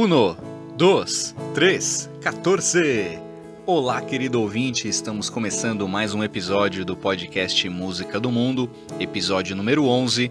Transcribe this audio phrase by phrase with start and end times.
[0.00, 0.36] Uno,
[0.76, 3.18] dois, três, 14.
[3.66, 8.70] Olá, querido ouvinte, estamos começando mais um episódio do podcast Música do Mundo,
[9.00, 10.30] episódio número 11.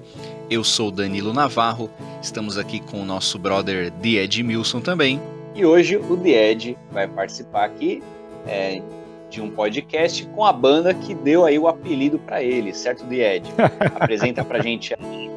[0.50, 5.20] Eu sou Danilo Navarro, estamos aqui com o nosso brother The Ed Milson também.
[5.54, 8.02] E hoje o The Ed vai participar aqui
[8.48, 8.82] é,
[9.30, 13.36] de um podcast com a banda que deu aí o apelido para ele, certo, The
[13.36, 13.54] Ed?
[14.00, 15.30] Apresenta pra gente aí.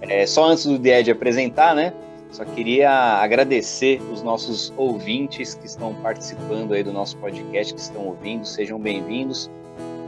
[0.00, 1.92] É, só antes do The Ed apresentar, né?
[2.30, 8.06] Só queria agradecer os nossos ouvintes que estão participando aí do nosso podcast, que estão
[8.06, 9.50] ouvindo, sejam bem-vindos.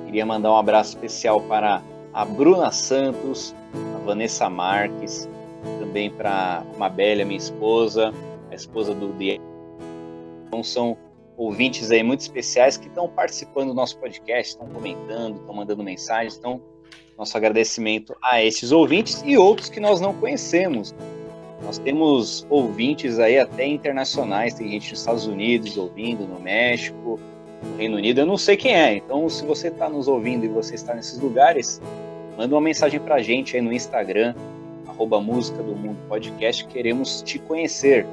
[0.05, 3.55] Queria mandar um abraço especial para a Bruna Santos,
[3.97, 5.29] a Vanessa Marques,
[5.79, 8.13] também para a Mabélia, minha esposa,
[8.51, 9.43] a esposa do Diego.
[10.47, 10.99] Então são
[11.39, 16.37] ouvintes aí muito especiais que estão participando do nosso podcast, estão comentando, estão mandando mensagens.
[16.37, 16.61] Então,
[17.17, 20.95] nosso agradecimento a esses ouvintes e outros que nós não conhecemos.
[21.63, 27.21] Nós temos ouvintes aí até internacionais, tem gente nos Estados Unidos ouvindo, no México,
[27.63, 28.95] no Reino Unido, eu não sei quem é.
[28.95, 31.81] Então, se você está nos ouvindo e você está nesses lugares,
[32.37, 34.35] manda uma mensagem para a gente aí no Instagram,
[34.87, 38.07] arroba Música do Mundo Podcast, queremos te conhecer.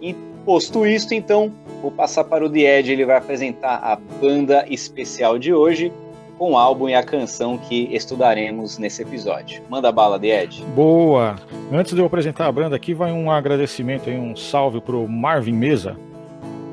[0.00, 0.14] E
[0.44, 5.52] posto isto, então, vou passar para o Died, ele vai apresentar a banda especial de
[5.52, 5.92] hoje,
[6.38, 9.62] com o álbum e a canção que estudaremos nesse episódio.
[9.68, 10.62] Manda bala, Ed.
[10.74, 11.36] Boa!
[11.72, 15.54] Antes de eu apresentar a banda aqui, vai um agradecimento e um salve pro Marvin
[15.54, 15.96] Mesa,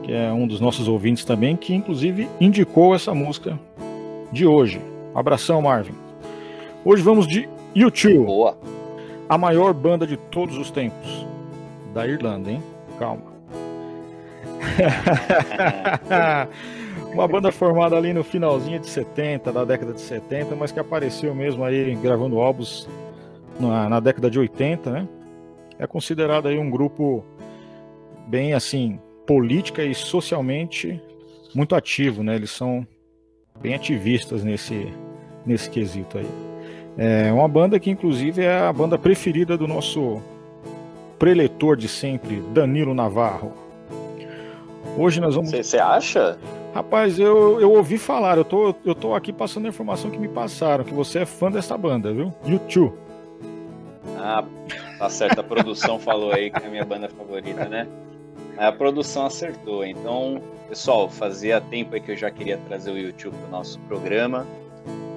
[0.03, 3.57] que é um dos nossos ouvintes também, que inclusive indicou essa música
[4.31, 4.81] de hoje.
[5.15, 5.93] Abração, Marvin.
[6.83, 8.25] Hoje vamos de YouTube.
[8.25, 8.57] Boa.
[9.29, 11.25] A maior banda de todos os tempos.
[11.93, 12.61] Da Irlanda, hein?
[12.99, 13.31] Calma.
[17.13, 21.33] Uma banda formada ali no finalzinho de 70, da década de 70, mas que apareceu
[21.35, 22.87] mesmo aí gravando álbuns
[23.59, 25.07] na, na década de 80, né?
[25.77, 27.23] É considerado aí um grupo
[28.27, 31.01] bem assim, política e socialmente
[31.53, 32.35] muito ativo, né?
[32.35, 32.85] Eles são
[33.61, 34.91] bem ativistas nesse,
[35.45, 36.27] nesse quesito aí.
[36.97, 40.21] É uma banda que inclusive é a banda preferida do nosso
[41.17, 43.53] preletor de sempre, Danilo Navarro.
[44.97, 45.51] Hoje nós vamos.
[45.51, 46.37] Você acha?
[46.73, 50.27] Rapaz, eu, eu ouvi falar, eu tô, eu tô aqui passando a informação que me
[50.27, 52.33] passaram, que você é fã dessa banda, viu?
[52.45, 52.97] YouTube.
[54.17, 54.43] Ah,
[54.97, 57.87] tá certo, a produção falou aí que é a minha banda favorita, né?
[58.57, 59.85] A produção acertou.
[59.85, 64.47] Então, pessoal, fazia tempo que eu já queria trazer o YouTube para o nosso programa.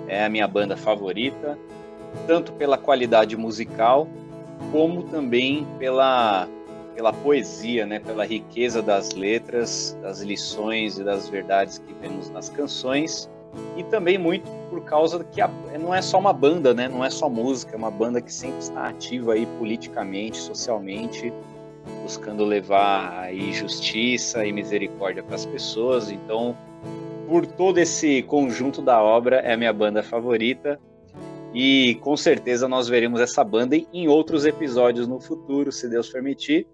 [0.08, 1.58] É a minha banda favorita,
[2.26, 4.06] tanto pela qualidade musical,
[4.72, 6.48] como também pela
[6.96, 12.48] pela poesia, né, pela riqueza das letras, das lições e das verdades que vemos nas
[12.48, 13.30] canções,
[13.76, 17.10] e também muito por causa que a, não é só uma banda, né, não é
[17.10, 21.30] só música, é uma banda que sempre está ativa aí politicamente, socialmente,
[22.02, 26.10] buscando levar aí justiça e misericórdia para as pessoas.
[26.10, 26.56] Então,
[27.28, 30.80] por todo esse conjunto da obra, é a minha banda favorita.
[31.54, 36.66] E com certeza nós veremos essa banda em outros episódios no futuro, se Deus permitir.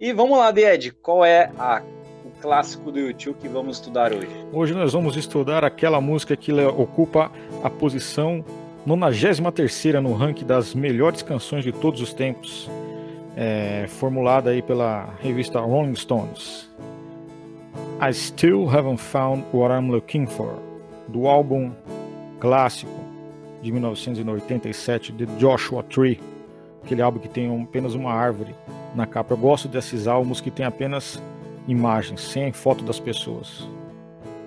[0.00, 1.82] E vamos lá, Ed, qual é a,
[2.24, 4.30] o clássico do YouTube que vamos estudar hoje?
[4.50, 7.30] Hoje nós vamos estudar aquela música que ocupa
[7.62, 8.42] a posição
[8.86, 12.66] 93 no ranking das melhores canções de todos os tempos,
[13.36, 16.70] é, formulada aí pela revista Rolling Stones.
[18.00, 20.54] I Still Haven't Found What I'm Looking For,
[21.08, 21.72] do álbum
[22.40, 23.04] clássico
[23.60, 26.18] de 1987 de Joshua Tree,
[26.82, 28.54] aquele álbum que tem apenas uma árvore
[28.94, 29.34] na capa.
[29.34, 31.22] Eu gosto desses álbuns que tem apenas
[31.66, 33.68] imagens, sem foto das pessoas.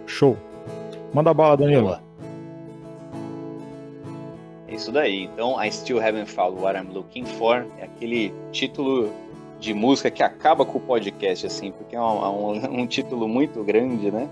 [0.06, 0.38] Show.
[1.14, 1.88] Manda bala, Danilo.
[1.88, 2.04] Boa.
[4.68, 5.24] É isso daí.
[5.26, 9.12] Então, I Still Haven't Found What I'm Looking For é aquele título
[9.60, 13.64] de música que acaba com o podcast, assim, porque é um, um, um título muito
[13.64, 14.28] grande, né?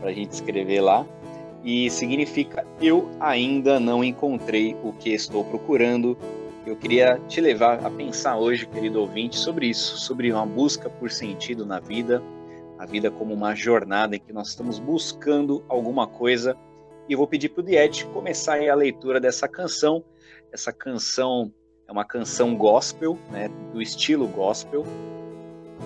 [0.00, 1.06] Pra gente escrever lá.
[1.64, 6.16] E significa Eu ainda não encontrei o que estou procurando
[6.66, 11.10] eu queria te levar a pensar hoje, querido ouvinte, sobre isso, sobre uma busca por
[11.10, 12.22] sentido na vida,
[12.78, 16.56] a vida como uma jornada em que nós estamos buscando alguma coisa.
[17.06, 20.02] E eu vou pedir para o Diet começar a leitura dessa canção.
[20.50, 21.52] Essa canção
[21.86, 24.86] é uma canção gospel, né, do estilo gospel,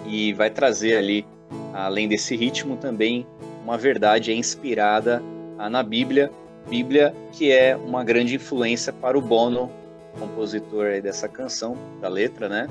[0.07, 1.27] e vai trazer ali,
[1.75, 3.27] além desse ritmo, também
[3.65, 5.21] uma verdade inspirada
[5.71, 6.31] na Bíblia,
[6.69, 9.71] Bíblia que é uma grande influência para o Bono
[10.19, 12.69] compositor dessa canção, da letra, né?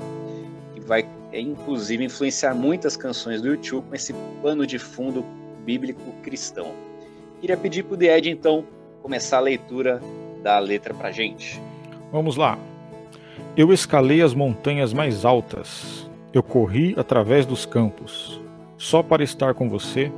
[0.74, 5.24] Que vai, é, inclusive, influenciar muitas canções do YouTube com esse pano de fundo
[5.64, 6.72] bíblico cristão.
[7.40, 8.64] Queria pedir para o Ed, então,
[9.02, 10.00] começar a leitura
[10.42, 11.60] da letra para gente.
[12.10, 12.58] Vamos lá.
[13.56, 18.38] Eu escalei as montanhas mais altas, Eu corri através dos campos,
[18.76, 20.12] só para estar com você,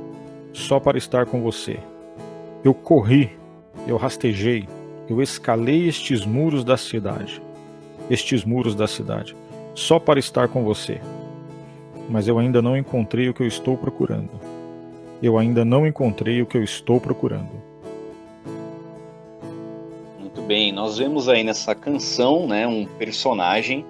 [0.51, 1.79] só para estar com você.
[2.63, 3.31] Eu corri,
[3.87, 4.67] eu rastejei,
[5.11, 7.41] eu escalei estes muros da cidade,
[8.09, 9.35] estes muros da cidade,
[9.73, 11.01] só para estar com você.
[12.09, 14.29] Mas eu ainda não encontrei o que eu estou procurando.
[15.21, 17.49] Eu ainda não encontrei o que eu estou procurando.
[20.19, 23.85] Muito bem, nós vemos aí nessa canção, né, um personagem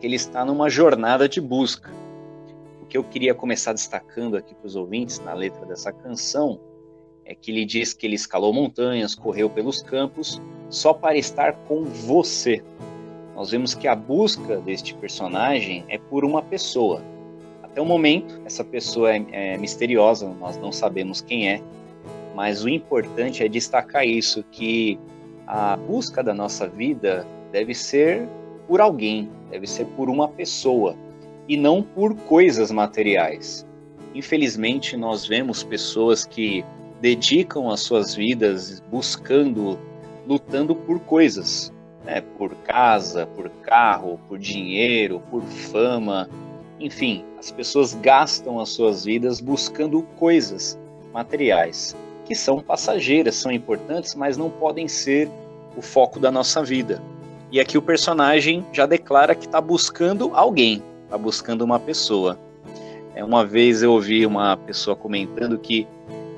[0.00, 1.90] que ele está numa jornada de busca.
[2.80, 6.60] O que eu queria começar destacando aqui para os ouvintes na letra dessa canção
[7.24, 11.84] é que ele diz que ele escalou montanhas, correu pelos campos, só para estar com
[11.84, 12.62] você.
[13.34, 17.02] Nós vemos que a busca deste personagem é por uma pessoa.
[17.62, 21.60] Até o momento, essa pessoa é, é misteriosa, nós não sabemos quem é,
[22.34, 24.98] mas o importante é destacar isso, que
[25.46, 28.28] a busca da nossa vida deve ser
[28.66, 30.96] por alguém, deve ser por uma pessoa
[31.48, 33.66] e não por coisas materiais.
[34.14, 36.64] Infelizmente, nós vemos pessoas que
[37.00, 39.78] dedicam as suas vidas buscando,
[40.26, 41.72] lutando por coisas,
[42.04, 42.22] né?
[42.36, 46.28] por casa, por carro, por dinheiro, por fama.
[46.80, 50.78] Enfim, as pessoas gastam as suas vidas buscando coisas
[51.12, 51.96] materiais
[52.26, 55.30] que são passageiras, são importantes, mas não podem ser
[55.76, 57.00] o foco da nossa vida.
[57.52, 62.36] E aqui o personagem já declara que está buscando alguém, está buscando uma pessoa.
[63.14, 65.86] É, uma vez eu ouvi uma pessoa comentando que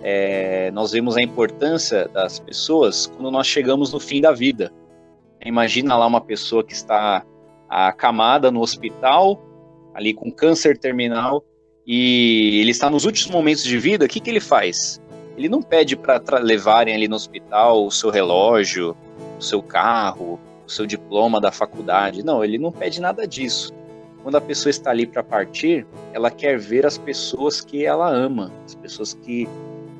[0.02, 4.72] é, nós vemos a importância das pessoas quando nós chegamos no fim da vida.
[5.44, 7.24] Imagina lá uma pessoa que está
[7.68, 9.40] acamada no hospital,
[9.94, 11.44] ali com câncer terminal,
[11.86, 15.00] e ele está nos últimos momentos de vida, o que, que ele faz?
[15.36, 18.96] Ele não pede para levarem ali no hospital o seu relógio,
[19.38, 22.24] o seu carro, o seu diploma da faculdade.
[22.24, 23.72] Não, ele não pede nada disso.
[24.22, 28.52] Quando a pessoa está ali para partir, ela quer ver as pessoas que ela ama,
[28.66, 29.48] as pessoas que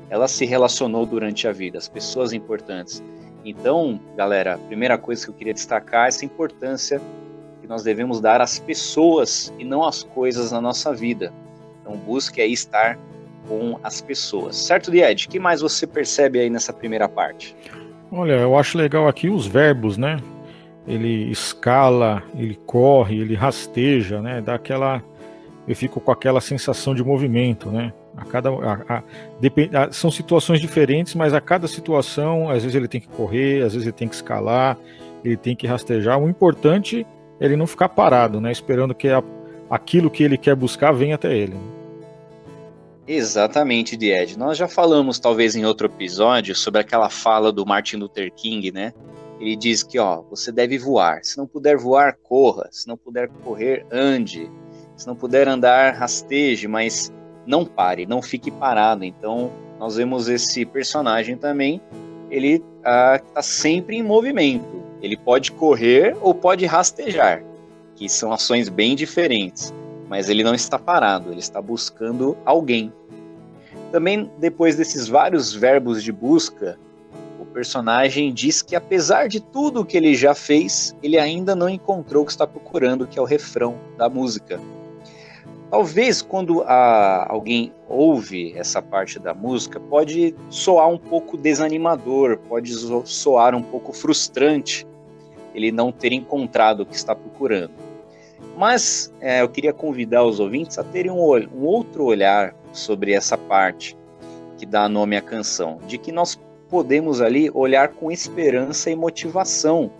[0.09, 3.03] ela se relacionou durante a vida, as pessoas importantes.
[3.45, 7.01] Então, galera, a primeira coisa que eu queria destacar é essa importância
[7.61, 11.31] que nós devemos dar às pessoas e não às coisas na nossa vida.
[11.81, 12.97] Então, busque aí estar
[13.47, 14.55] com as pessoas.
[14.55, 15.25] Certo, Died?
[15.25, 17.55] O que mais você percebe aí nessa primeira parte?
[18.11, 20.17] Olha, eu acho legal aqui os verbos, né?
[20.87, 24.41] Ele escala, ele corre, ele rasteja, né?
[24.41, 25.03] Dá aquela.
[25.67, 27.93] Eu fico com aquela sensação de movimento, né?
[28.19, 29.03] A cada, a, a,
[29.39, 33.63] depend, a, são situações diferentes, mas a cada situação, às vezes ele tem que correr,
[33.63, 34.77] às vezes ele tem que escalar,
[35.23, 36.19] ele tem que rastejar.
[36.19, 37.05] O importante
[37.39, 38.51] é ele não ficar parado, né?
[38.51, 39.07] Esperando que
[39.69, 41.55] aquilo que ele quer buscar venha até ele.
[43.07, 44.37] Exatamente, Died.
[44.37, 48.93] Nós já falamos, talvez em outro episódio, sobre aquela fala do Martin Luther King, né?
[49.39, 51.23] Ele diz que, ó, você deve voar.
[51.23, 52.67] Se não puder voar, corra.
[52.71, 54.51] Se não puder correr, ande.
[54.95, 57.11] Se não puder andar, rasteje, mas
[57.49, 59.03] não pare, não fique parado.
[59.03, 61.81] Então, nós vemos esse personagem também,
[62.29, 64.83] ele está ah, sempre em movimento.
[65.01, 67.43] Ele pode correr ou pode rastejar,
[67.95, 69.73] que são ações bem diferentes.
[70.07, 72.93] Mas ele não está parado, ele está buscando alguém.
[73.91, 76.77] Também, depois desses vários verbos de busca,
[77.39, 82.21] o personagem diz que, apesar de tudo que ele já fez, ele ainda não encontrou
[82.21, 84.59] o que está procurando, que é o refrão da música.
[85.69, 92.73] Talvez quando a, alguém ouve essa parte da música, pode soar um pouco desanimador, pode
[93.05, 94.87] soar um pouco frustrante
[95.53, 97.73] ele não ter encontrado o que está procurando.
[98.57, 103.37] Mas é, eu queria convidar os ouvintes a terem um, um outro olhar sobre essa
[103.37, 103.97] parte
[104.57, 109.91] que dá nome à canção, de que nós podemos ali olhar com esperança e motivação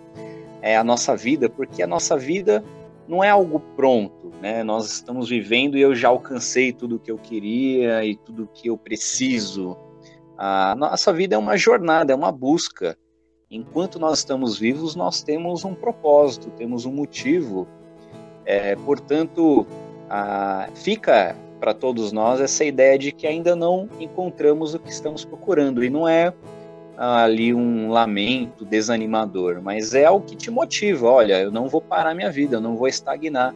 [0.62, 2.62] é, a nossa vida, porque a nossa vida
[3.10, 4.62] não é algo pronto, né?
[4.62, 8.46] Nós estamos vivendo e eu já alcancei tudo o que eu queria e tudo o
[8.46, 9.76] que eu preciso.
[10.38, 12.96] A nossa vida é uma jornada, é uma busca.
[13.50, 17.66] Enquanto nós estamos vivos, nós temos um propósito, temos um motivo.
[18.46, 19.66] É, portanto,
[20.08, 25.24] a, fica para todos nós essa ideia de que ainda não encontramos o que estamos
[25.24, 25.82] procurando.
[25.82, 26.32] E não é
[27.00, 31.08] ali um lamento desanimador, mas é algo que te motiva.
[31.08, 33.54] Olha, eu não vou parar minha vida, eu não vou estagnar,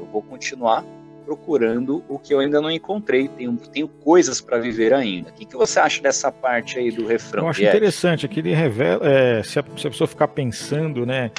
[0.00, 0.84] eu vou continuar
[1.24, 3.28] procurando o que eu ainda não encontrei.
[3.28, 5.30] Tenho, tenho coisas para viver ainda.
[5.30, 7.44] O que, que você acha dessa parte aí do refrão?
[7.44, 11.30] Eu acho interessante, aqui ele revela, é, se, a, se, a, pessoa ficar pensando, né,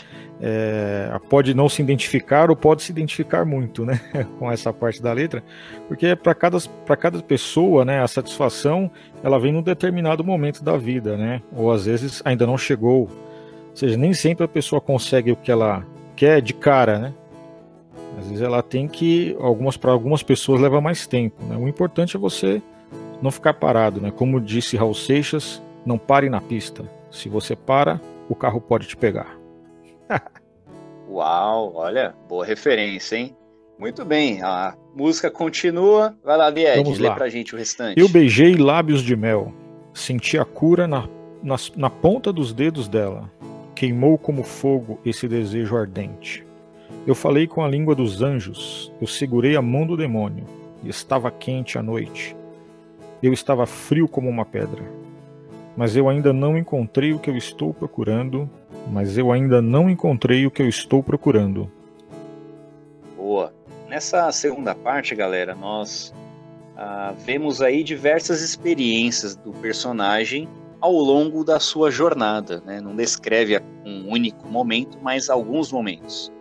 [0.42, 4.00] é, pode não se identificar ou pode se identificar muito, né,
[4.38, 5.44] com essa parte da letra,
[5.88, 6.58] porque para cada,
[7.00, 8.92] cada pessoa, né, a satisfação
[9.24, 13.76] ela vem num determinado momento da vida, né, ou às vezes ainda não chegou, ou
[13.76, 17.14] seja, nem sempre a pessoa consegue o que ela quer de cara, né,
[18.18, 21.44] Às vezes ela tem que, algumas para algumas pessoas leva mais tempo.
[21.46, 21.58] Né?
[21.58, 22.62] O importante é você
[23.22, 24.12] não ficar parado, né?
[24.12, 26.84] Como disse Raul Seixas, não pare na pista.
[27.12, 29.38] Se você para, o carro pode te pegar.
[31.10, 33.36] Uau, olha, boa referência, hein?
[33.78, 36.16] Muito bem, a música continua.
[36.24, 37.16] Vai lá, Lied, Vamos lê lá.
[37.16, 38.00] pra gente o restante.
[38.00, 39.54] Eu beijei lábios de mel,
[39.94, 41.08] senti a cura na,
[41.44, 43.30] na, na ponta dos dedos dela.
[43.76, 46.45] Queimou como fogo esse desejo ardente.
[47.08, 50.44] Eu falei com a língua dos anjos, eu segurei a mão do demônio,
[50.84, 52.36] e estava quente a noite.
[53.22, 54.84] Eu estava frio como uma pedra.
[55.78, 58.50] Mas eu ainda não encontrei o que eu estou procurando,
[58.92, 61.72] mas eu ainda não encontrei o que eu estou procurando.
[63.16, 63.54] Boa.
[63.88, 66.12] Nessa segunda parte, galera, nós
[66.76, 70.50] ah, vemos aí diversas experiências do personagem
[70.82, 72.64] ao longo da sua jornada.
[72.66, 72.82] Né?
[72.82, 76.34] Não descreve um único momento, mas alguns momentos.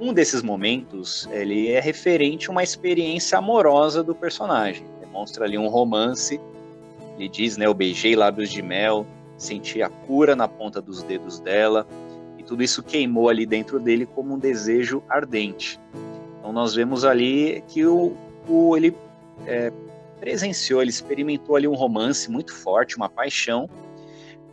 [0.00, 4.84] Um desses momentos ele é referente a uma experiência amorosa do personagem.
[5.00, 6.40] Demonstra ali um romance.
[7.18, 9.06] Ele diz, né, eu beijei lábios de mel,
[9.38, 11.86] senti a cura na ponta dos dedos dela,
[12.36, 15.80] e tudo isso queimou ali dentro dele como um desejo ardente.
[16.38, 18.14] Então nós vemos ali que o,
[18.46, 18.94] o ele
[19.46, 19.72] é,
[20.20, 23.68] presenciou, ele experimentou ali um romance muito forte, uma paixão,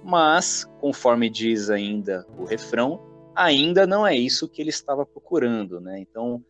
[0.03, 2.99] mas, conforme diz ainda o refrão,
[3.35, 5.99] ainda não é isso que ele estava procurando, né?
[5.99, 6.43] Então,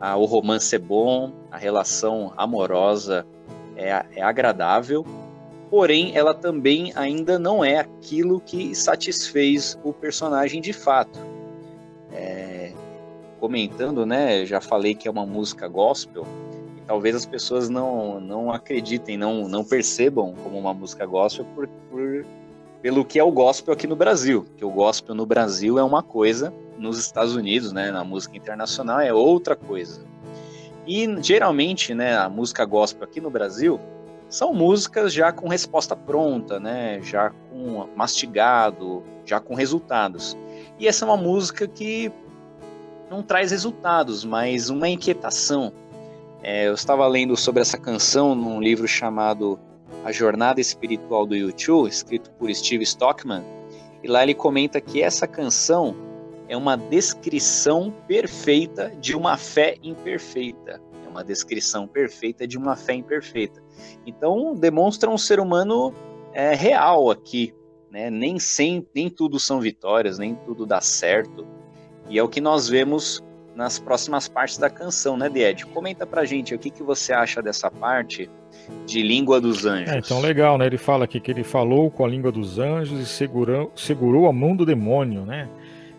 [0.00, 3.26] a, o romance é bom, a relação amorosa
[3.76, 5.04] é, é agradável,
[5.70, 11.18] porém, ela também ainda não é aquilo que satisfez o personagem de fato.
[12.12, 12.72] É,
[13.40, 14.46] comentando, né?
[14.46, 16.26] Já falei que é uma música gospel
[16.86, 22.24] talvez as pessoas não, não acreditem, não, não percebam como uma música gospel por, por,
[22.84, 24.44] pelo que é o gospel aqui no Brasil.
[24.58, 29.00] Que o gospel no Brasil é uma coisa, nos Estados Unidos, né, na música internacional,
[29.00, 30.04] é outra coisa.
[30.86, 33.80] E geralmente, né, a música gospel aqui no Brasil
[34.28, 40.36] são músicas já com resposta pronta, né, já com mastigado, já com resultados.
[40.78, 42.12] E essa é uma música que
[43.10, 45.72] não traz resultados, mas uma inquietação,
[46.42, 49.58] é, eu estava lendo sobre essa canção num livro chamado
[50.04, 53.42] A Jornada Espiritual do YouTube, escrito por Steve Stockman,
[54.02, 55.96] e lá ele comenta que essa canção
[56.46, 60.78] é uma descrição perfeita de uma fé imperfeita.
[61.04, 63.62] É uma descrição perfeita de uma fé imperfeita.
[64.06, 65.94] Então demonstra um ser humano
[66.34, 67.54] é, real aqui.
[67.90, 68.10] Né?
[68.10, 71.46] Nem, sem, nem tudo são vitórias, nem tudo dá certo.
[72.10, 73.22] E é o que nós vemos
[73.54, 75.64] nas próximas partes da canção, né, Died?
[75.66, 78.28] Comenta pra gente o que, que você acha dessa parte
[78.86, 79.92] de Língua dos Anjos.
[79.92, 80.66] É, então legal, né?
[80.66, 84.32] Ele fala aqui que ele falou com a língua dos anjos e segurou, segurou a
[84.32, 85.48] mão do demônio, né?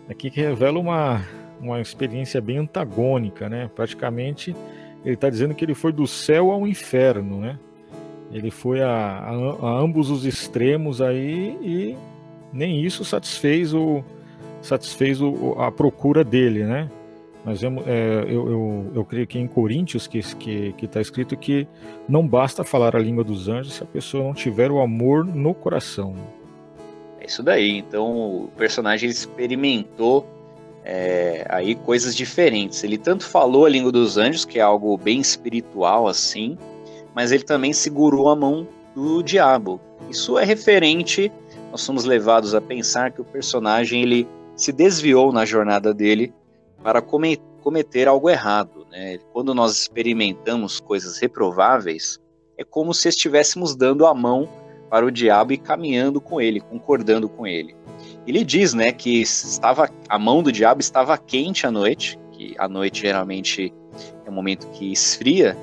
[0.08, 1.24] Aqui que revela uma,
[1.60, 3.70] uma experiência bem antagônica, né?
[3.74, 4.54] Praticamente
[5.04, 7.58] ele está dizendo que ele foi do céu ao inferno, né?
[8.32, 11.96] Ele foi a, a, a ambos os extremos aí e
[12.52, 14.02] nem isso satisfez o
[14.60, 16.90] satisfez o, a procura dele, né?
[17.46, 17.68] Mas é,
[18.26, 21.64] eu, eu, eu, creio que em Coríntios que está que, que tá escrito que
[22.08, 25.54] não basta falar a língua dos anjos se a pessoa não tiver o amor no
[25.54, 26.16] coração.
[27.20, 27.78] É isso daí.
[27.78, 30.26] Então o personagem experimentou
[30.84, 32.82] é, aí coisas diferentes.
[32.82, 36.58] Ele tanto falou a língua dos anjos, que é algo bem espiritual assim,
[37.14, 39.80] mas ele também segurou a mão do diabo.
[40.10, 41.30] Isso é referente.
[41.70, 44.26] Nós somos levados a pensar que o personagem ele
[44.56, 46.34] se desviou na jornada dele
[46.82, 48.86] para cometer algo errado.
[48.90, 49.18] Né?
[49.32, 52.18] Quando nós experimentamos coisas reprováveis,
[52.56, 54.48] é como se estivéssemos dando a mão
[54.88, 57.74] para o diabo e caminhando com ele, concordando com ele.
[58.26, 62.68] Ele diz, né, que estava a mão do diabo estava quente à noite, que a
[62.68, 63.72] noite geralmente
[64.24, 65.56] é um momento que esfria,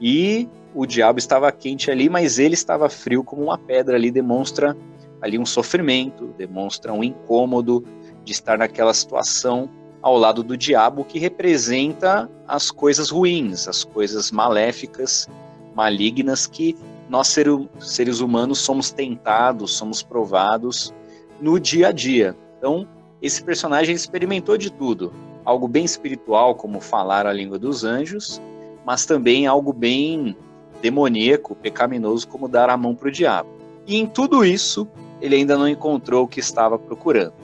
[0.00, 4.76] e o diabo estava quente ali, mas ele estava frio como uma pedra ali, demonstra
[5.20, 7.84] ali um sofrimento, demonstra um incômodo
[8.24, 9.68] de estar naquela situação
[10.02, 15.28] ao lado do diabo, que representa as coisas ruins, as coisas maléficas,
[15.74, 16.76] malignas que
[17.08, 17.36] nós
[17.80, 20.94] seres humanos somos tentados, somos provados
[21.40, 22.36] no dia a dia.
[22.58, 22.86] Então,
[23.20, 25.12] esse personagem experimentou de tudo,
[25.44, 28.40] algo bem espiritual, como falar a língua dos anjos,
[28.86, 30.36] mas também algo bem
[30.80, 33.50] demoníaco, pecaminoso, como dar a mão para o diabo.
[33.86, 34.88] E em tudo isso,
[35.20, 37.34] ele ainda não encontrou o que estava procurando.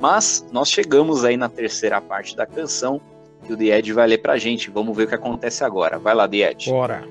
[0.00, 3.00] Mas nós chegamos aí na terceira parte da canção
[3.48, 4.70] e o Died vai ler pra gente.
[4.70, 5.98] Vamos ver o que acontece agora.
[5.98, 6.70] Vai lá, Died.
[6.70, 7.04] Bora.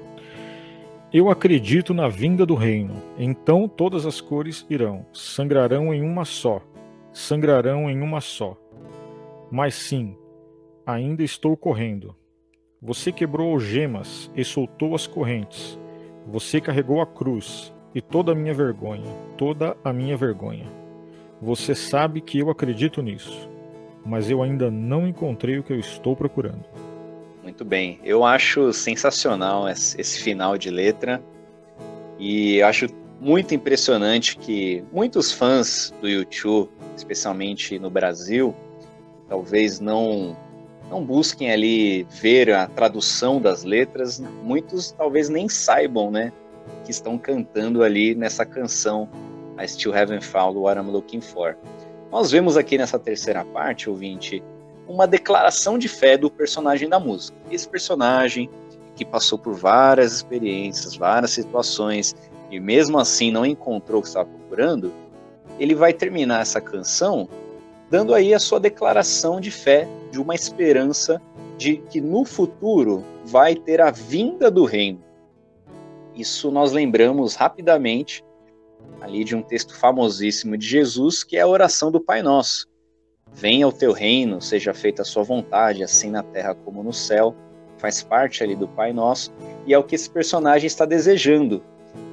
[1.13, 3.01] Eu acredito na vinda do reino.
[3.18, 6.62] Então todas as cores irão, sangrarão em uma só,
[7.13, 8.58] sangrarão em uma só.
[9.50, 10.18] Mas sim,
[10.86, 12.15] ainda estou correndo.
[12.82, 15.80] Você quebrou algemas e soltou as correntes.
[16.27, 20.65] Você carregou a cruz e toda a minha vergonha, toda a minha vergonha.
[21.42, 23.50] Você sabe que eu acredito nisso,
[24.06, 26.63] mas eu ainda não encontrei o que eu estou procurando.
[27.44, 31.22] Muito bem, eu acho sensacional esse final de letra.
[32.18, 32.88] E acho
[33.20, 38.56] muito impressionante que muitos fãs do YouTube, especialmente no Brasil,
[39.27, 40.38] talvez não
[40.89, 46.32] não busquem ali ver a tradução das letras, muitos talvez nem saibam, né,
[46.84, 49.10] que estão cantando ali nessa canção
[49.57, 51.55] I Still Haven't Found What I'm Looking For.
[52.12, 54.43] Nós vemos aqui nessa terceira parte, ouvinte,
[54.88, 57.38] uma declaração de fé do personagem da música.
[57.50, 58.50] Esse personagem
[58.95, 62.15] que passou por várias experiências, várias situações
[62.50, 64.93] e mesmo assim não encontrou o que estava procurando,
[65.59, 67.27] ele vai terminar essa canção
[67.89, 71.21] dando aí a sua declaração de fé, de uma esperança
[71.57, 75.01] de que no futuro vai ter a vinda do reino.
[76.15, 78.24] Isso nós lembramos rapidamente
[79.01, 82.68] ali de um texto famosíssimo de Jesus, que é a oração do Pai Nosso.
[83.34, 87.36] Venha o teu reino, seja feita a sua vontade, assim na terra como no céu.
[87.77, 89.34] Faz parte ali do Pai Nosso
[89.65, 91.62] e é o que esse personagem está desejando,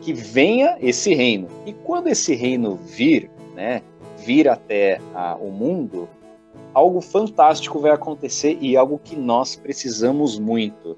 [0.00, 1.48] que venha esse reino.
[1.64, 3.82] E quando esse reino vir, né,
[4.18, 6.08] vir até a, o mundo,
[6.74, 10.96] algo fantástico vai acontecer e algo que nós precisamos muito,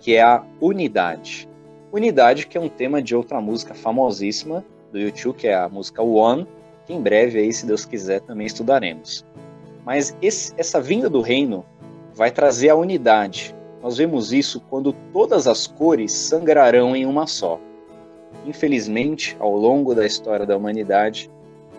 [0.00, 1.48] que é a unidade.
[1.92, 6.02] Unidade, que é um tema de outra música famosíssima do YouTube, que é a música
[6.02, 6.46] One,
[6.86, 9.24] que em breve aí, se Deus quiser, também estudaremos.
[9.84, 11.64] Mas esse, essa vinda do reino
[12.14, 13.54] vai trazer a unidade.
[13.82, 17.60] Nós vemos isso quando todas as cores sangrarão em uma só.
[18.44, 21.30] Infelizmente, ao longo da história da humanidade,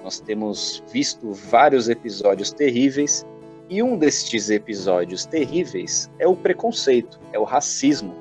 [0.03, 3.25] nós temos visto vários episódios terríveis,
[3.69, 8.15] e um destes episódios terríveis é o preconceito, é o racismo,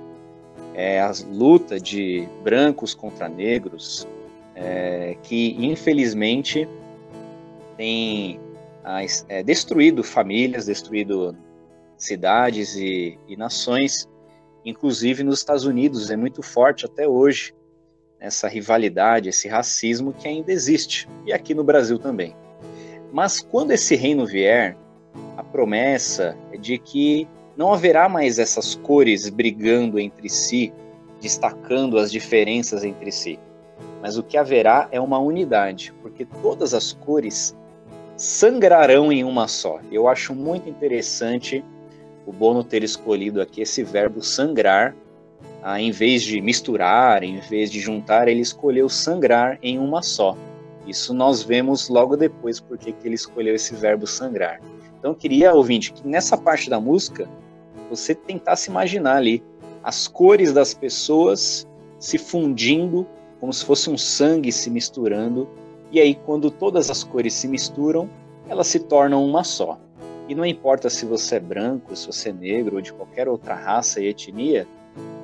[0.74, 4.06] é a luta de brancos contra negros,
[4.60, 6.68] é, que infelizmente
[7.76, 8.40] tem
[9.28, 11.36] é, destruído famílias, destruído
[11.96, 14.08] cidades e, e nações,
[14.64, 17.54] inclusive nos Estados Unidos, é muito forte até hoje
[18.20, 22.34] essa rivalidade, esse racismo que ainda existe, e aqui no Brasil também.
[23.12, 24.76] Mas quando esse reino vier,
[25.36, 30.72] a promessa é de que não haverá mais essas cores brigando entre si,
[31.20, 33.38] destacando as diferenças entre si.
[34.00, 37.56] Mas o que haverá é uma unidade, porque todas as cores
[38.16, 39.80] sangrarão em uma só.
[39.90, 41.64] Eu acho muito interessante
[42.26, 44.94] o Bono ter escolhido aqui esse verbo sangrar
[45.62, 50.36] ah, em vez de misturar, em vez de juntar, ele escolheu sangrar em uma só.
[50.86, 54.60] Isso nós vemos logo depois porque que ele escolheu esse verbo sangrar.
[54.98, 57.28] Então eu queria, ouvinte, que nessa parte da música
[57.90, 59.42] você tentasse imaginar ali
[59.82, 61.66] as cores das pessoas
[61.98, 63.06] se fundindo
[63.40, 65.48] como se fosse um sangue se misturando.
[65.90, 68.08] E aí, quando todas as cores se misturam,
[68.48, 69.78] elas se tornam uma só.
[70.28, 73.54] E não importa se você é branco, se você é negro ou de qualquer outra
[73.54, 74.66] raça e etnia,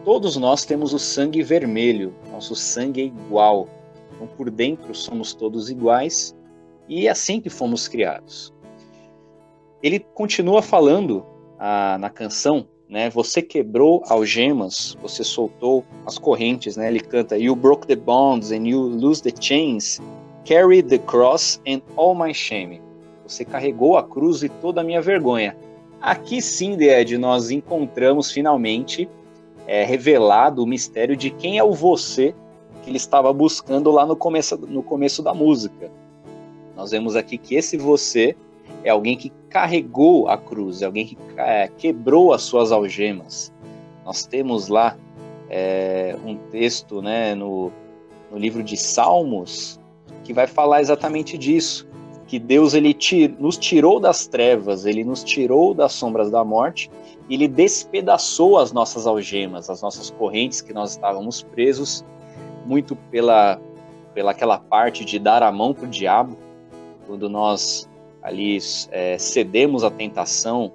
[0.05, 3.67] Todos nós temos o sangue vermelho, nosso sangue é igual.
[4.15, 6.37] Então, por dentro somos todos iguais
[6.87, 8.53] e é assim que fomos criados.
[9.83, 11.25] Ele continua falando
[11.59, 13.11] ah, na canção, né?
[13.11, 16.89] Você quebrou algemas, você soltou as correntes, né?
[16.89, 20.01] Ele canta: You broke the bonds and you lose the chains,
[20.45, 22.81] carry the cross and all my shame.
[23.27, 25.57] Você carregou a cruz e toda a minha vergonha.
[26.01, 29.09] Aqui sim, Ed, nós encontramos finalmente
[29.67, 32.35] é, revelado o mistério de quem é o você
[32.83, 35.91] que ele estava buscando lá no começo, no começo da música.
[36.77, 38.37] Nós vemos aqui que esse você
[38.85, 43.53] é alguém que carregou a cruz, é alguém que é, quebrou as suas algemas.
[44.05, 44.97] Nós temos lá
[45.49, 47.73] é, um texto né, no,
[48.31, 49.81] no livro de Salmos
[50.23, 51.89] que vai falar exatamente disso,
[52.27, 56.91] que Deus ele tir, nos tirou das trevas, ele nos tirou das sombras da morte
[57.29, 62.05] ele despedaçou as nossas algemas, as nossas correntes que nós estávamos presos,
[62.67, 63.61] muito pela,
[64.13, 66.37] pela aquela parte de dar a mão para o diabo,
[67.07, 67.89] quando nós
[68.25, 68.59] ali
[68.91, 70.73] é, cedemos à tentação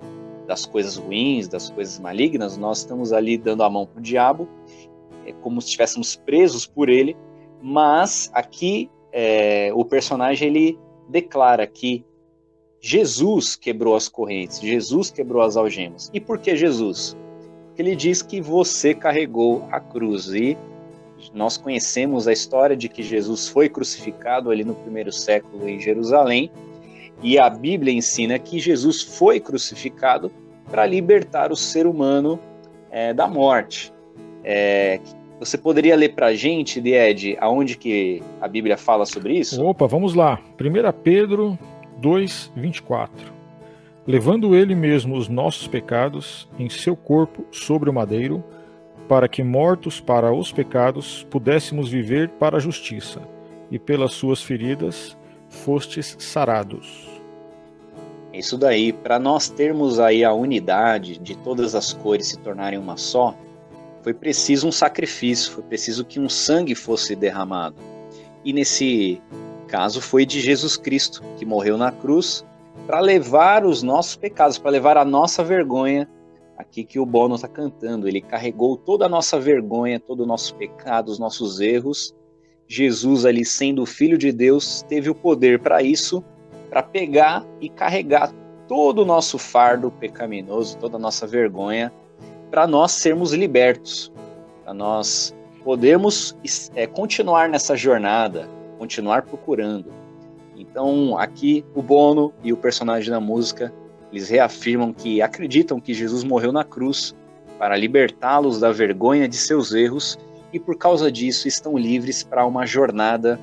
[0.47, 4.47] das coisas ruins, das coisas malignas, nós estamos ali dando a mão para o diabo,
[5.25, 7.17] é como se estivéssemos presos por ele,
[7.61, 12.05] mas aqui é, o personagem ele declara que
[12.79, 16.09] Jesus quebrou as correntes, Jesus quebrou as algemas.
[16.13, 17.17] E por que Jesus?
[17.67, 20.57] Porque ele diz que você carregou a cruz e
[21.33, 26.49] nós conhecemos a história de que Jesus foi crucificado ali no primeiro século em Jerusalém,
[27.21, 30.31] e a Bíblia ensina que Jesus foi crucificado
[30.69, 32.39] para libertar o ser humano
[32.91, 33.91] é, da morte.
[34.43, 34.99] É,
[35.39, 39.63] você poderia ler para a gente, Ed, aonde que a Bíblia fala sobre isso?
[39.63, 40.39] Opa, vamos lá.
[40.59, 41.57] 1 Pedro
[41.97, 43.33] 2, 24.
[44.05, 48.43] Levando ele mesmo os nossos pecados em seu corpo sobre o madeiro,
[49.07, 53.21] para que, mortos para os pecados, pudéssemos viver para a justiça,
[53.71, 55.17] e pelas suas feridas
[55.49, 57.09] fostes sarados.
[58.33, 62.95] Isso daí, para nós termos aí a unidade de todas as cores se tornarem uma
[62.95, 63.35] só,
[64.01, 67.75] foi preciso um sacrifício, foi preciso que um sangue fosse derramado.
[68.45, 69.21] E nesse
[69.67, 72.45] caso foi de Jesus Cristo, que morreu na cruz
[72.87, 76.07] para levar os nossos pecados, para levar a nossa vergonha.
[76.57, 80.55] Aqui que o Bono está cantando, ele carregou toda a nossa vergonha, todo o nosso
[80.55, 82.13] pecado, os nossos erros.
[82.71, 86.23] Jesus, ali sendo o Filho de Deus, teve o poder para isso,
[86.69, 88.31] para pegar e carregar
[88.67, 91.91] todo o nosso fardo pecaminoso, toda a nossa vergonha,
[92.51, 94.13] para nós sermos libertos,
[94.63, 96.37] para nós podermos
[96.75, 99.91] é, continuar nessa jornada, continuar procurando.
[100.55, 103.73] Então, aqui o Bono e o personagem da música,
[104.11, 107.15] eles reafirmam que acreditam que Jesus morreu na cruz
[107.57, 110.19] para libertá-los da vergonha de seus erros
[110.51, 113.39] e por causa disso estão livres para uma jornada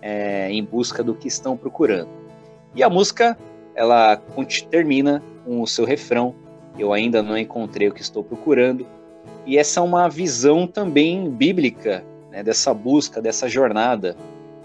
[0.00, 2.08] é, em busca do que estão procurando.
[2.74, 3.36] E a música
[3.74, 4.20] ela
[4.70, 6.34] termina com o seu refrão:
[6.78, 8.86] Eu ainda não encontrei o que estou procurando.
[9.46, 14.16] E essa é uma visão também bíblica né, dessa busca, dessa jornada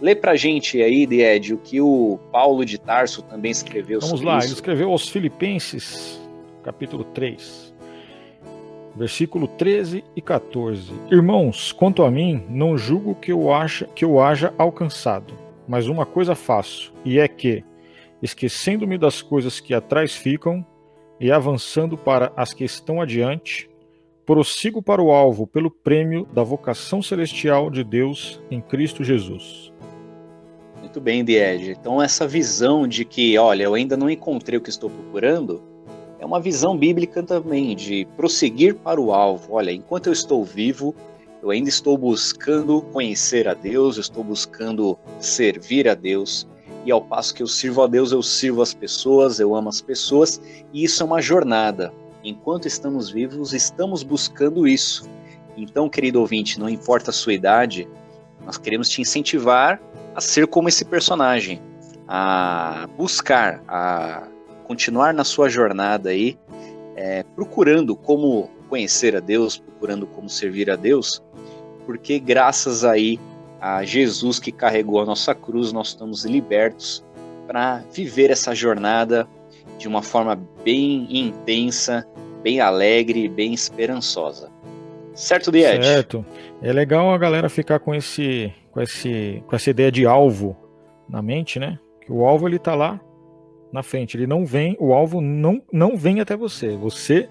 [0.02, 4.25] Lê pra gente aí, Ed, o que o Paulo de Tarso também escreveu Vamos sobre
[4.32, 4.47] lá, isso.
[4.47, 6.21] ele escreveu aos Filipenses,
[6.63, 7.73] capítulo 3,
[8.95, 10.91] versículo 13 e 14.
[11.12, 15.34] Irmãos, quanto a mim, não julgo que eu, acha, que eu haja alcançado,
[15.67, 17.63] mas uma coisa faço, e é que,
[18.21, 20.65] esquecendo-me das coisas que atrás ficam
[21.19, 23.69] e avançando para as que estão adiante,
[24.25, 29.73] prossigo para o alvo pelo prêmio da vocação celestial de Deus em Cristo Jesus.
[30.80, 31.71] Muito bem, Diege.
[31.71, 35.62] Então, essa visão de que, olha, eu ainda não encontrei o que estou procurando,
[36.19, 39.53] é uma visão bíblica também, de prosseguir para o alvo.
[39.53, 40.93] Olha, enquanto eu estou vivo,
[41.41, 46.45] eu ainda estou buscando conhecer a Deus, eu estou buscando servir a Deus.
[46.86, 49.82] E ao passo que eu sirvo a Deus, eu sirvo as pessoas, eu amo as
[49.82, 50.41] pessoas,
[50.73, 51.93] e isso é uma jornada.
[52.23, 55.10] Enquanto estamos vivos, estamos buscando isso.
[55.55, 57.88] Então, querido ouvinte, não importa a sua idade,
[58.45, 59.82] nós queremos te incentivar
[60.15, 61.62] a ser como esse personagem,
[62.08, 64.27] a buscar, a
[64.69, 66.38] continuar na sua jornada aí,
[66.95, 71.23] é, procurando como conhecer a Deus, procurando como servir a Deus,
[71.88, 73.19] porque graças aí
[73.60, 77.03] a Jesus que carregou a nossa cruz, nós estamos libertos
[77.47, 79.27] para viver essa jornada
[79.79, 82.08] de uma forma bem intensa,
[82.43, 84.51] bem alegre, bem esperançosa.
[85.15, 85.84] Certo, Died?
[85.84, 86.23] Certo.
[86.62, 90.55] É legal a galera ficar com esse com, esse, com essa ideia de alvo
[91.10, 91.79] na mente, né?
[92.05, 93.01] Que o alvo ele tá lá
[93.71, 97.29] na frente, ele não vem, o alvo não, não vem até você, você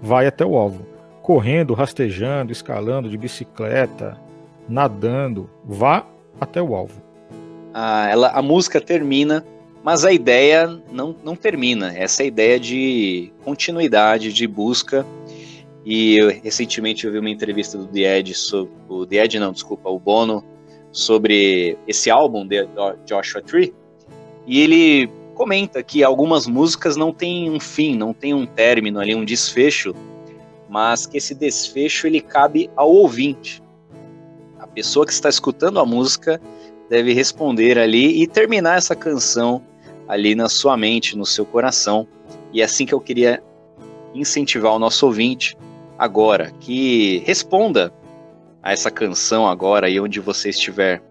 [0.00, 0.86] vai até o alvo,
[1.22, 4.20] correndo, rastejando, escalando de bicicleta,
[4.68, 6.06] nadando, vá
[6.40, 7.00] até o alvo.
[7.74, 9.44] Ah, ela, a música termina,
[9.82, 11.96] mas a ideia não, não termina.
[11.96, 15.04] Essa é ideia de continuidade, de busca.
[15.84, 19.52] E eu, recentemente eu vi uma entrevista do The Ed, sobre, o The Ed não,
[19.52, 20.44] desculpa, o Bono,
[20.92, 22.68] sobre esse álbum de
[23.06, 23.74] Joshua Tree,
[24.46, 29.14] e ele comenta que algumas músicas não têm um fim, não tem um término ali,
[29.14, 29.94] um desfecho,
[30.68, 33.62] mas que esse desfecho ele cabe ao ouvinte.
[34.58, 36.40] A pessoa que está escutando a música
[36.88, 39.62] deve responder ali e terminar essa canção
[40.06, 42.06] ali na sua mente, no seu coração.
[42.52, 43.42] E é assim que eu queria
[44.14, 45.56] incentivar o nosso ouvinte
[45.98, 47.92] agora, que responda
[48.62, 51.02] a essa canção agora e onde você estiver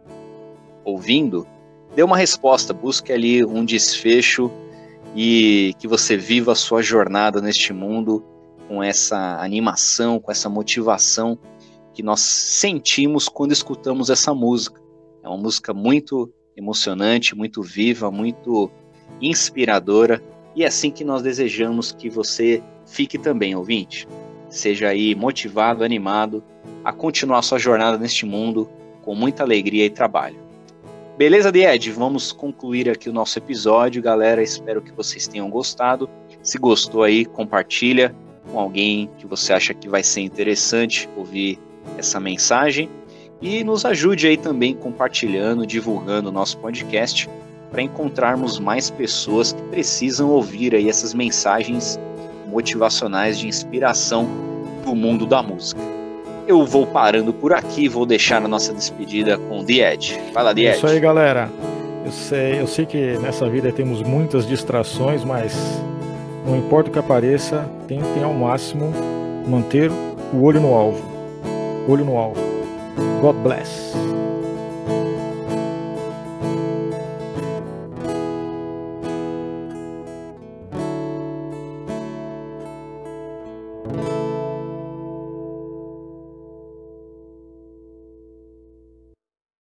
[0.83, 1.47] ouvindo,
[1.95, 4.51] dê uma resposta, busque ali um desfecho
[5.15, 8.23] e que você viva a sua jornada neste mundo
[8.67, 11.37] com essa animação, com essa motivação
[11.93, 14.81] que nós sentimos quando escutamos essa música.
[15.23, 18.71] É uma música muito emocionante, muito viva, muito
[19.21, 20.23] inspiradora
[20.55, 24.07] e é assim que nós desejamos que você fique também, ouvinte.
[24.49, 26.43] Seja aí motivado, animado
[26.83, 28.69] a continuar sua jornada neste mundo
[29.01, 30.50] com muita alegria e trabalho.
[31.17, 31.91] Beleza, Ed?
[31.91, 34.41] Vamos concluir aqui o nosso episódio, galera.
[34.41, 36.09] Espero que vocês tenham gostado.
[36.41, 38.15] Se gostou aí, compartilha
[38.49, 41.59] com alguém que você acha que vai ser interessante ouvir
[41.97, 42.89] essa mensagem
[43.41, 47.29] e nos ajude aí também compartilhando, divulgando o nosso podcast
[47.69, 51.99] para encontrarmos mais pessoas que precisam ouvir aí essas mensagens
[52.47, 54.27] motivacionais de inspiração
[54.83, 56.00] do mundo da música.
[56.51, 60.21] Eu vou parando por aqui, vou deixar a nossa despedida com The Ed.
[60.33, 60.67] Fala, The Ed.
[60.67, 61.49] É isso aí, galera.
[62.03, 65.55] Eu sei, eu sei que nessa vida temos muitas distrações, mas
[66.45, 68.91] não importa o que apareça, tentem ao máximo
[69.47, 69.89] manter
[70.33, 71.01] o olho no alvo.
[71.87, 72.41] Olho no alvo.
[73.21, 73.93] God bless.